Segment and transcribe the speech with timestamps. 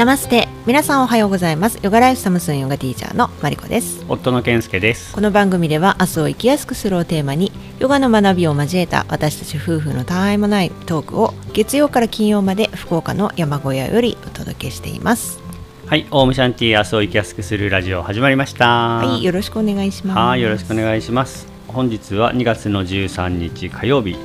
[0.00, 0.48] ナマステ。
[0.66, 1.78] 皆さんおはようございます。
[1.82, 4.02] ヨガライフサムスンヨガティーチャーのマリコです。
[4.08, 5.12] 夫の健介です。
[5.12, 15.38] この番組では明日を生きやすくするをテーマにヨガの学びを交えた私たち夫婦のたわいもないトークを月曜から金曜まで福岡の山小屋よりお届けしています。
[15.84, 18.66] はいオウムシャンティ明日を生きやすくするラジオ始まりました。
[19.00, 20.18] はいよろしくお願いします。
[20.18, 21.46] はいよろしくお願いします。
[21.68, 24.16] 本日は2月の13日火曜日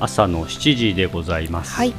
[0.00, 1.74] 朝の7時でございます。
[1.74, 1.92] はい。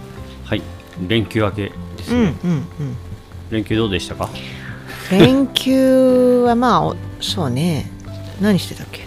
[0.46, 0.64] はい
[1.08, 2.38] 連休明けですうんうんね、
[2.80, 3.09] うん
[3.50, 4.30] 連休どうでしたか？
[5.12, 7.90] 連休はまあおそうね。
[8.42, 9.06] 何してたっけ？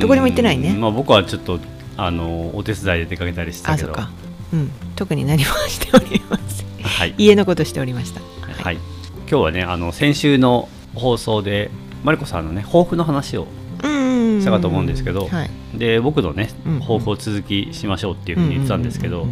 [0.00, 0.70] どこにも行ってないね。
[0.70, 1.60] うんまあ僕はちょっと
[1.96, 3.92] あのお手伝いで出かけたりしてたけど。
[3.92, 4.10] あそっか。
[4.52, 4.70] うん。
[4.96, 6.66] 特に何もしておりません。
[6.82, 7.14] はい。
[7.16, 8.20] 家のことしておりました。
[8.62, 11.70] はい、今日はねあの先週の放送で
[12.02, 13.46] マリコさんのね抱負の話を
[13.82, 15.50] うんしたかと思うんですけどはい。
[15.74, 19.26] で僕のねうん抱負を続きしましょうっていうふうに言ってたんですけど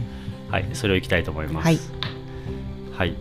[0.50, 0.68] はい。
[0.72, 1.64] それをいきたいと思います。
[1.64, 1.78] はい。
[2.92, 3.16] はい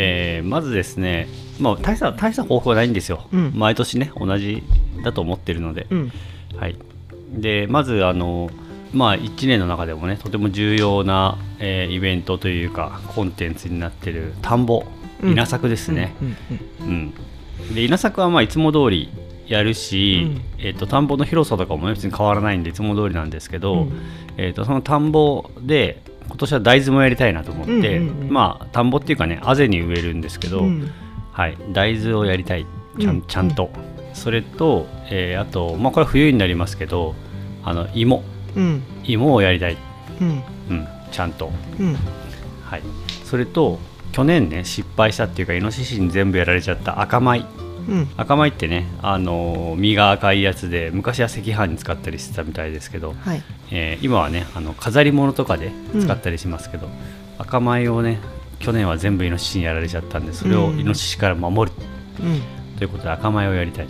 [0.00, 1.28] えーまずですね
[1.60, 3.52] まあ大した大した抱負はないんですよ、うん。
[3.54, 4.62] 毎年ね同じ
[5.04, 6.12] だと思ってるので、うん。
[6.56, 6.76] はい。
[7.32, 8.48] でまずあの
[8.92, 14.84] まあ1年の中でもねとても重要な、えーイベントというかコンテンツになってる田んぼ
[15.22, 15.32] うん。
[15.32, 16.14] 稲作ですね、
[16.80, 17.12] うん。
[17.74, 19.10] で稲作はまあいつも通り
[19.48, 20.64] やるし、うん。
[20.64, 24.00] えっと田んぼの広さとかもね別に変わらないんでいつも通りなんですけど、うん。
[24.36, 30.90] えっとその田んぼで今年は大豆もやりたいなと思って、うんうんうんまあ田んぼっていうかねあぜに植えるんですけど、うん。
[31.32, 32.66] はい、大豆をやりたい。
[32.98, 33.22] ちゃん,、うん。
[33.22, 33.70] ちゃんと。
[34.12, 37.14] それと、えーあと、まあ、これは冬になりますけど
[37.62, 38.24] あの芋。
[38.56, 38.82] うん。
[39.04, 39.76] 芋をやりたい、
[40.20, 40.42] うん。
[40.70, 41.96] うん、ちゃんと、うん。
[42.64, 42.82] はい、
[43.24, 43.78] それと
[44.12, 47.44] 去年ね失敗したっていうかイノシシに全部やられちゃった赤米
[47.88, 48.08] うん。
[48.16, 53.42] 赤米ってね、あのー実が赤いやつで昔は赤飯に使ったりしてたみたいですけど、はい。
[53.70, 56.88] えー今はねあの飾り物とかで使ったりしますけど、
[57.38, 58.18] 赤米をね
[58.58, 61.76] 去年は全部イノシシにやられちゃったんでそれをイノシシから守る。
[62.20, 62.42] うん。
[62.76, 63.86] ということで赤米をやりたい。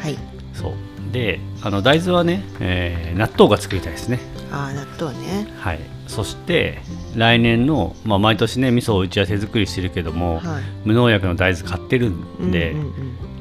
[0.00, 0.16] はい。
[0.54, 0.72] そう。
[1.12, 4.18] であの大豆はね、えー納豆が作りたいですね。
[4.50, 5.46] ああ納豆ね。
[5.58, 6.78] はいそして
[7.16, 10.62] 来年の、まあ、毎年ね味噌をうちは手作りしてるけども、はい。
[10.84, 12.92] 無農薬の大豆買ってるんで、うんうん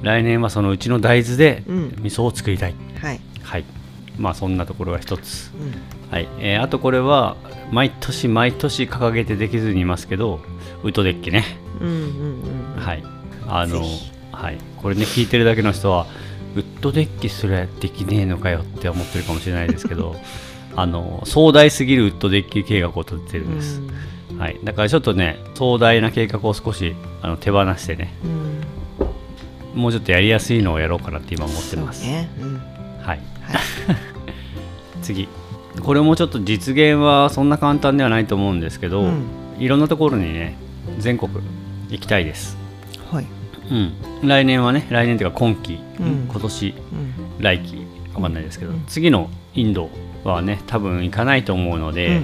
[0.02, 1.96] 来年はそのうちの大豆でうん。
[2.00, 3.22] 味噌を作りたい、うんはい。
[3.44, 3.66] はい。
[4.18, 5.52] まあそんなところが一つ。
[5.54, 6.12] うん。
[6.12, 7.38] はい、えーあとこれは
[7.72, 10.40] 毎年毎年掲げてできずにいますけど
[10.84, 11.44] ウトデッキね。
[11.80, 11.96] うんうん
[12.76, 13.04] うんはい。
[13.48, 13.82] あの
[14.32, 14.58] はい。
[14.82, 16.08] これね聞いてるだけの人は
[16.56, 20.16] ウッドデッキすらできねえのかよって思ってるかもしれないですけど
[20.76, 23.82] あの壮大すぎるウッドデッキ計画を立ててるんです、
[24.38, 28.32] はい、だからちょっとね壮大な計画を少しあの手放してねうん。
[28.32, 28.62] うん
[29.76, 32.30] もうちょっとやりやすいのをやろうかなって今思ってます、ね。
[32.42, 32.58] うん。
[32.58, 33.06] はい。
[33.06, 33.20] はい。
[35.02, 35.28] 次。
[35.82, 39.24] これもちょっと実現はそんな簡単ではないと思うんですけど、うん。
[39.60, 40.58] いろんなところにね
[41.00, 41.32] 全国
[41.90, 42.58] 行きたいです、
[43.12, 43.26] はい。
[43.70, 43.94] うん、
[44.28, 46.28] 来年はね来年というか今期、うん。
[46.30, 46.96] 今年う
[47.40, 47.44] ん。
[47.44, 47.78] 来期
[48.14, 48.84] わかんないですけど、うん。
[48.88, 49.90] 次のインド
[50.24, 52.22] はね多分行かないと思うので、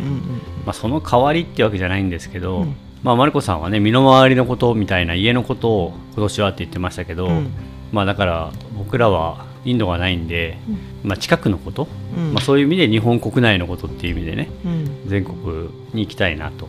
[0.66, 2.76] まあ、その代わりってわけじゃないんですけど、うん。
[3.04, 7.52] まあ、マルコさんはね身の回りのことみたいな家のことを今年はって言ってましたけど、うん。
[7.92, 10.58] まあだから僕らはインドがないんで、
[11.04, 12.34] まあ、近くのこと、うん。
[12.34, 15.10] まあ、そういう意味で日本国内のことっていう意味でねうん。
[15.10, 16.68] 全国に行きたいなと。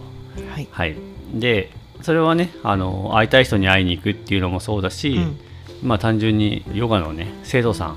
[0.51, 0.69] はい。
[0.71, 0.97] はい、
[1.35, 1.73] で
[2.03, 5.39] それはねあの会いたい人に会いに行くっていうのもそうだし、うん。
[5.83, 7.97] まあ単純にヨガのね生徒さん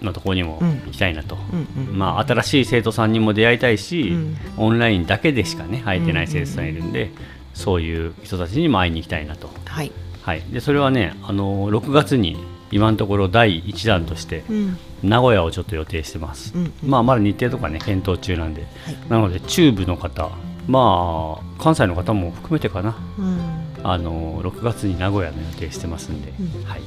[0.00, 0.80] のところにもうん。
[0.86, 4.36] 行きたいなと、うんうんまあ新しい生徒さんにも出会いたいし、うん。
[4.56, 7.10] オンラインだけでしかね会えてない生徒さんいるんで、
[7.54, 9.92] そういう人たちにも会いに行きたいなと、はい。
[10.22, 12.36] はい、でそれはねあの6月に
[12.70, 14.78] 今のところ第1弾としてうん。
[15.02, 18.62] 名古屋をちょっと予定してます、うんまあまだ日程とかね検討中なんで。
[18.62, 18.96] はい。
[19.08, 20.30] なので中部の方
[20.68, 22.96] まあ関西の方も含めてかな。
[23.18, 23.62] うん。
[23.84, 26.64] あの6月に名古屋の予定してますんで、うん。
[26.64, 26.80] はい、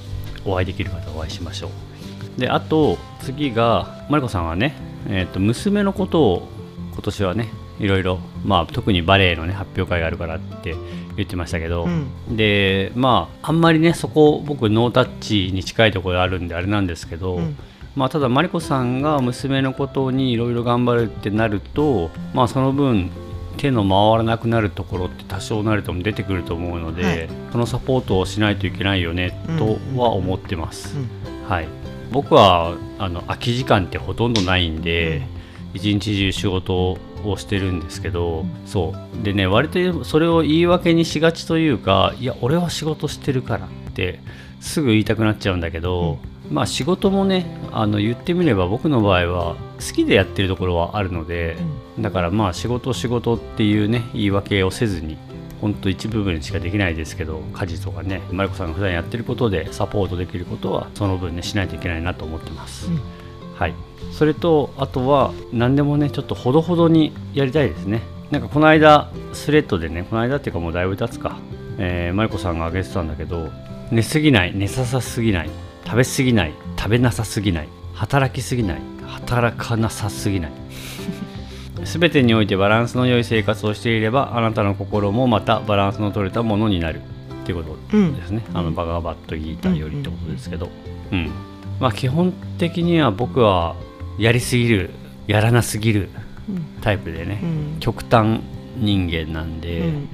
[0.46, 1.70] お会いできる方お会いしましょう
[2.38, 4.76] であと次がマリコさんはね、
[5.08, 6.48] えー、と娘のことを
[6.94, 10.76] 今年はねいろいろ、まあ、特にバレエの、ね、発表会があるからって
[11.18, 12.38] 言ってましたけど、うん。
[12.38, 17.58] でまああんまりねそこ僕ノータッチに近いところあるんであれなんですけど、うん。
[17.96, 23.10] まあ、ただマリコさんが娘のことにいろいろ頑張るってなると、まあ、その分
[23.56, 27.30] 手の回らなくなるところって多少なりとも出てくると思うので、はい。
[27.54, 31.50] そのサポートをしないといけないよねとは思ってます、うん。
[31.50, 31.68] はい、
[32.16, 35.22] 僕はあの空き時間ってほとんどないんで、
[35.74, 39.22] 一日中仕事をしてるんですけど、そう。
[39.22, 44.22] でね割とそれを言い訳にしがちというかいや俺は仕事してるからって
[44.62, 46.20] すぐ言いたくなっちゃうんだけど、
[46.50, 51.58] まあ仕事もねあの言ってみれば僕の場合は好きでやってるところはあるので、
[52.00, 55.18] だからまあ仕事仕事っていうね言い訳をせずに
[55.62, 63.00] ほんと一部分しかできないですけど家事とかねマリコさんが普段やってることでサポートできることはその分ねしないといけないなと思ってます、うん。
[63.56, 63.74] はい。
[64.12, 68.02] それとあとは何でもねちょっとほどほどにやりたいですね。
[68.32, 71.38] なんかこの間スレッドでねこの間っていうかもうだいぶ経つか、
[71.78, 73.50] えーマリコさんが挙げてたんだけど
[73.92, 75.50] 寝すぎない寝ささすぎない
[75.86, 80.52] 食べすぎない食べなさすぎない働きすぎない働かなさすぎない
[81.84, 87.02] 全てにおいてバランスの良い生活をしていればあなたの心もまたバランスの取れたものになる。
[87.44, 90.70] っていうことうんですね、あのバガバットギーターよりってことですけど、
[91.12, 91.30] うん。
[91.80, 93.76] まあ基本的には僕は
[94.18, 94.90] やりすぎる
[95.28, 96.10] やらなすぎる
[96.50, 96.82] うん。
[96.82, 97.78] タイプでね、うん。
[97.80, 98.42] 極端
[98.78, 100.10] 人間なんで、うん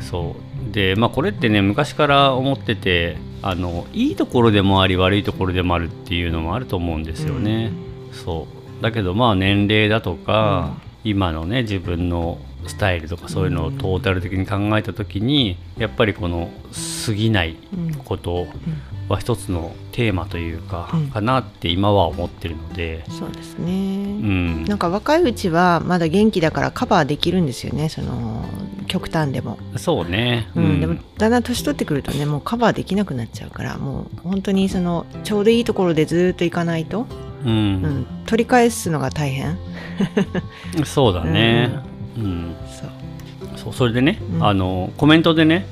[0.00, 0.34] そ
[0.70, 0.72] う。
[0.72, 7.70] でまあこれってね昔から思っててあのいいところでもあり悪いところでもあるっていうのもあると思うんですよね、
[8.12, 8.46] そ
[8.80, 8.82] う。
[8.82, 16.50] だけどまあ年齢だとか、今のね自分のスタイルとかそういうのをトータル的に考えた時にやっぱりこの
[17.06, 17.94] 過ぎないうん。
[17.94, 18.46] こと
[19.08, 21.08] は一つのテーマというか、うん。
[21.08, 28.44] かなって今は思ってるので、そうですうね、ん、なんか若いうちはまだ元気だからカバーできるんですよねその
[28.86, 30.80] 極端でも、そうね、うん。
[30.80, 37.06] でもだんだん年取ってくるとねもうカバーできなくなっちゃうからもう本当にそのちょうどいいところでずっと行かないと、
[37.44, 37.52] うん。
[37.52, 39.58] うん、取り返すのが大変。
[40.84, 41.80] そうだね、
[42.16, 42.56] うん。
[42.66, 42.90] そう。
[43.56, 44.46] そうそれでね、うん。
[44.46, 45.66] あのコメントでね、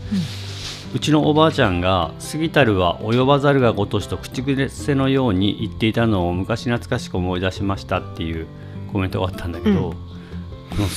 [0.94, 8.46] うちのおばあちゃんが「過ぎたるは及ばざるがごとし」と口癖のように言っていたのを昔懐かしく思い出しましたっていう
[8.92, 9.92] コメントがあったんだけど、うん。
[9.92, 10.10] この「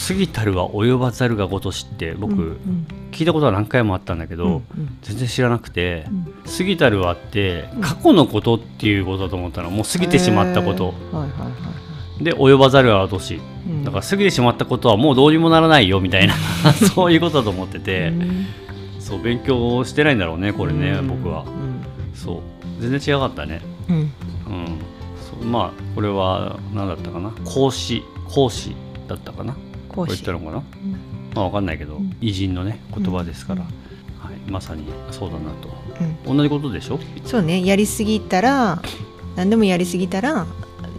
[0.08, 4.64] 過ぎたるは及ばざるがごとし」って僕、うん聞いたことは何回もあったんだけど、うんうん。
[5.04, 9.70] 全然知らなくてうん「過ぎたるは」って過去のことっていうことだと思ったの。
[9.70, 11.18] もう過ぎてしまったこと、へー。
[11.20, 13.36] はいはいで及ばざるがごとし。
[13.36, 13.84] いうん。
[13.84, 16.34] だから過ぎてしまったことはもうどうにもならないよみたいな
[16.74, 18.46] そういうことだと思ってて、うん。
[19.00, 21.08] そう勉強してないんだろうねこれね、うん。
[21.08, 21.44] 僕は。
[21.44, 21.84] うん。
[22.16, 22.82] そう。
[22.82, 23.62] 全然違かったね。
[23.90, 23.96] うん。
[23.96, 24.12] うん。
[25.20, 27.32] そうまあこれは何だったかな。
[27.46, 28.76] 講師講師
[29.16, 29.56] だったかな？
[29.90, 30.52] こう言ったのかな？
[30.58, 30.64] うん。
[31.34, 32.16] まあわかんないけど、ん。
[32.22, 33.68] 偉人のね言葉ですから、うん。
[34.30, 35.70] はい、まさにそうだなと。
[36.26, 36.38] うん。
[36.38, 37.00] 同じことでしょ？
[37.26, 38.82] そうねやりすぎたら
[39.36, 40.46] 何でもやりすぎたら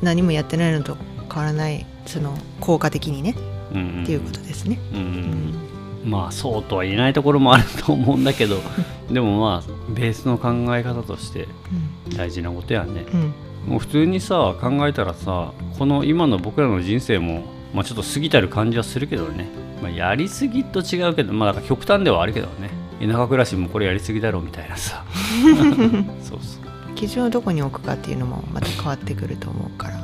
[0.02, 0.96] 何もやってないのと
[1.32, 3.34] 変わらないその効果的にね
[3.72, 4.78] うんうんっていうことですね。
[4.92, 5.54] うん
[6.04, 8.60] まあそうとは言えないところもあると思うんだけど
[9.10, 11.48] でもまあベースの考え方として
[12.14, 13.06] 大事なことやね。
[13.12, 13.34] うん。
[13.66, 17.44] もう普通にさ考えたらさこの今の僕らの人生も、
[17.74, 19.48] まあ、ちょっと過ぎたる感じはするけどね、
[19.82, 22.70] まあ、やりすぎと違うけどまあだから極端ではあるけどね。
[23.00, 25.04] 田舎暮らしもこれやりすぎだろうみたいなさ。
[26.22, 26.94] そうそう。
[26.94, 30.00] 基準をどこに置くかっていうのもまた変わってくると思うから。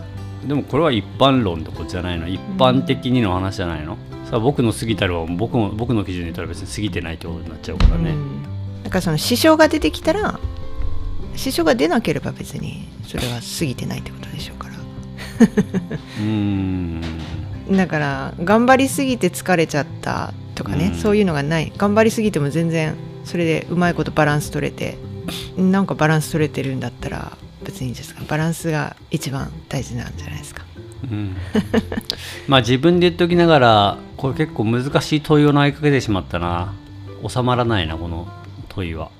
[0.46, 2.26] でもこれは一般論ってことじゃないの？
[2.26, 8.42] 一般的にの話じゃないの、さあ僕の過ぎたるは僕も僕の基準で言ったら別に過ぎてないってことになっちゃうからね、うん。
[8.82, 10.40] だからその支障が出てきたら
[11.36, 14.74] 支障が出なければ別にそれは過ぎてないってことでしょうから。
[14.74, 17.00] うーん
[17.70, 20.98] だから頑張りすぎて疲れちゃったとかね、うん。
[20.98, 21.72] そういうのがない。
[21.76, 24.98] 頑張りすぎても全然それでうまいことバランス取れて
[25.56, 28.22] なんかバランス取れてるんだったら別にいいんですか。
[28.28, 30.64] バランスが一番大事なんじゃないですか。
[31.10, 31.36] うん。
[32.48, 36.74] まあ自分で言っておきながらこれ結構難しい問いを投げかけてしまったな。
[37.28, 38.26] 収まらないなこの
[38.68, 39.10] 問いは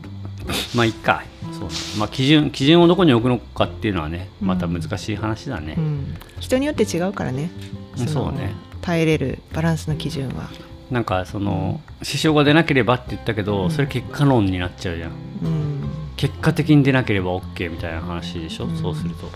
[0.74, 1.22] まあいっか。
[1.52, 5.74] そうまあ基準基準をどこに置くのかっていうのはねまた難しい話だね。
[5.76, 7.50] う、ん、人によって違うからね。
[7.96, 8.54] そうね。
[8.80, 10.48] 耐えれるバランスの基準は、
[10.90, 13.70] なんかその支障が出なければって言ったけど、うん。
[13.70, 15.10] それ結果論になっちゃうじゃん。
[15.10, 15.80] うん。
[16.16, 18.76] 結果的に出なければ OK みたいな話でしょ、うん。
[18.76, 19.30] そうすると。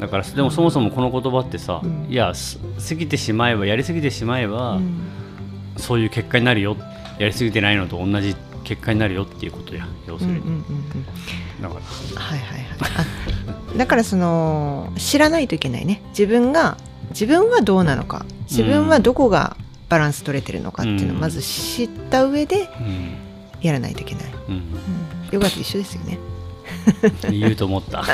[0.00, 2.06] だからでもそもそもこの言葉ってさ、うん。
[2.10, 4.98] いやす過ぎてしまえばやりすぎてしまえば、うん。
[5.76, 6.76] そういう結果になるよ。
[7.18, 8.34] やりすぎてないのと同じ
[8.68, 11.62] 結果になるよっていうことや要するに、うんうんうんうん。
[11.62, 12.20] だから。
[12.20, 12.66] はいはいはい。
[13.72, 16.02] あ だからその知らないといけないね。
[16.10, 16.76] 自分が
[17.10, 18.26] 自分はどうなのか。
[18.50, 19.56] 自分はどこが
[19.88, 21.20] バランス取れてるのかっていうのをうん。
[21.20, 23.14] まず知った上でうん、
[23.62, 24.54] やらないといけない、うん。
[24.54, 24.62] うん、
[25.30, 26.18] ヨガと一緒ですよね、
[27.32, 28.04] 言うと思った。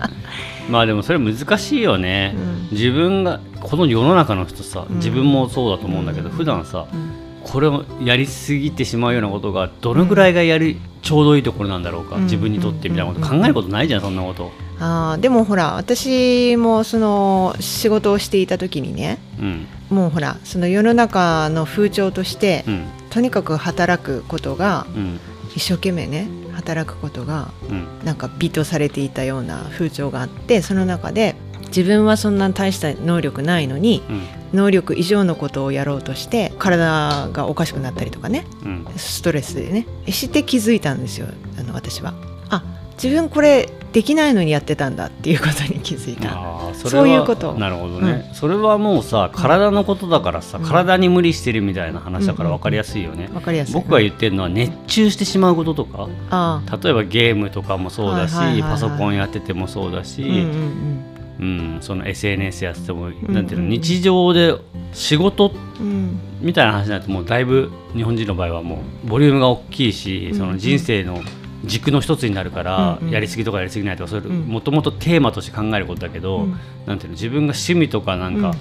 [0.70, 2.68] まあでもそれ難しいよね、うん。
[2.70, 4.96] 自分がこの世の中の人さうん。
[4.96, 6.36] 自分もそうだと思うんだけど、うん。
[6.36, 14.52] 普段さうんこれをやりすぎてしまうようなことがどのぐらいがやりちょうどいいところなんだろうか、うん自分にとってみたいなこと考えることないじゃんそんなこと。
[14.78, 19.66] あーでもほら私もその仕事をしていた時にねうん。
[19.90, 22.86] もうほらその世の中の風潮として、うん。
[23.10, 25.20] とにかく働くことがうん。
[25.56, 27.86] 一生懸命ね働くことがうん。
[28.04, 31.34] なんか美とされていたような風潮があってその中で
[31.68, 38.46] 自分はそんな大した能力ないのにうん能力以上のことをやろうとして体がおかしくなったりとかね。
[38.64, 38.86] うん。
[38.96, 39.86] ストレスでね。
[40.08, 41.28] して気づいたんですよ。
[41.58, 42.14] あの私は。
[42.48, 42.62] あ
[43.02, 46.38] 自分これできないのにやってたんだっていうことに気づいた。
[46.74, 47.54] そういうこと。
[47.54, 50.64] なるほどね、それはもうさ体のことだからさ、うん。
[50.64, 53.74] 体に無理してるみたいな話だからうん分かりやすいよね、わかりやすい。
[53.74, 56.08] 僕が言ってるのは熱中してしまうこととか。
[56.30, 61.09] あ例えばゲームとかもそうだし、パソコンやっててもそうだし、うんうんうん
[61.80, 63.14] その SNS やってても、ん。
[63.32, 64.54] なんていうのうん日常で
[64.92, 65.86] 仕事うん。
[65.86, 70.38] うんみたいな話になるともうだいぶ日本人の場合はもうボリュームが大きいし、うん。
[70.38, 71.22] その人生の
[71.64, 73.12] 軸の一つになるから、うんうん。
[73.12, 74.46] やりすぎとかやりすぎないとかそれうん。
[74.46, 76.58] もともとテーマとして考えることだけど、うん。
[76.86, 78.54] なんていうの自分が趣味とかなんか、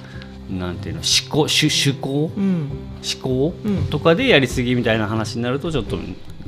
[0.49, 2.31] なんていうの思考趣趣向？
[2.35, 2.69] うん。
[3.01, 3.87] 思考、うん。
[3.87, 5.97] とかでやりすぎみたいな話になるとちょっと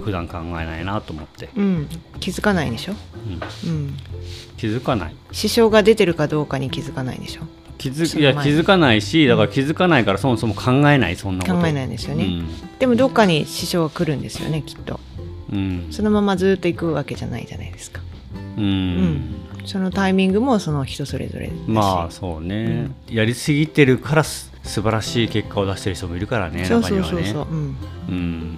[0.01, 1.87] 普段考えないなと思って、うん。
[2.19, 2.93] 気づかないでしょ、
[3.63, 3.69] うん。
[3.69, 3.97] うん、
[4.57, 5.15] 気づかない。
[5.31, 7.41] 支障が出てるかどうかに気づかないでしょ？
[7.77, 11.57] 気づいや気づかないしだから気づかないからそもそも考えないそんなこと。
[11.59, 12.43] 考えないですよね、
[12.77, 14.99] でもどっかに支障が来るんですよねきっと。
[15.51, 18.01] うん、うんそのままずっと行くわけじゃないじゃないですか。
[18.57, 18.63] うん。
[18.63, 19.21] うん。
[19.65, 27.77] そのタイミングもその人それぞれまあそうね、やりすぎてるからす素晴らしい結果を出してる人もいるからねそうそうそうそう、うん。
[28.09, 28.57] うん。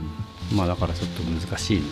[0.54, 1.84] まあだからちょっと難しいね。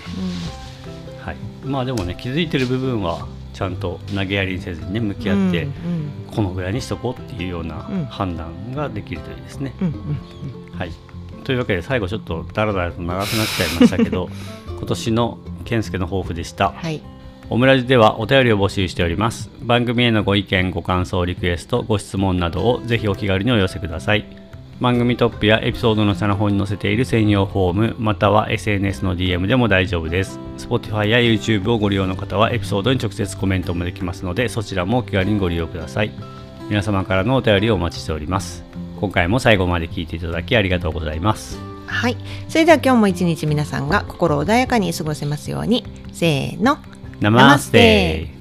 [1.21, 1.37] はい。
[1.63, 8.05] まあでもね気づいてる部分はちゃんと投げやりにせずにね向き合って、うんこのぐらいにしとこうっていうようなうん。
[8.05, 9.73] 判断ができるといいですね、
[10.77, 10.91] はい。
[11.43, 14.29] というわけで最後ちょっとダラダラと長くなっちゃいましたけど
[14.77, 16.71] 今年の健介の抱負でした。
[16.71, 17.01] はい。
[17.49, 19.51] オムラジではお便りを募集しております。
[19.61, 24.40] 番組へのご意見ご感想リクエストご質問などをぜひお気軽にお寄せください
[24.81, 30.39] 番組トップやエピソードの下の方に載せている専用フォームまたは SNS の DM でも大丈夫です。
[30.57, 36.11] Spotify や YouTube をご利用の方はエピソードに直接コメントもできますのでそちらもお気軽にご利用ください。
[36.67, 38.63] 皆様からのお便りをお待ちしております。
[38.99, 41.59] 今回も最後まで聞いていただきありがとうございます。
[41.85, 42.17] はい。
[42.49, 45.85] それでは今日も一日皆さんが心穏やかに過ごせますように。
[46.11, 46.79] せーの。
[47.19, 48.40] ナマステ